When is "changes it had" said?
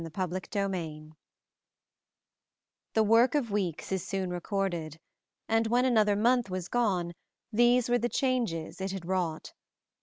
8.09-9.05